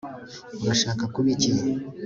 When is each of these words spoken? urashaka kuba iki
urashaka 0.61 1.03
kuba 1.13 1.27
iki 1.35 1.51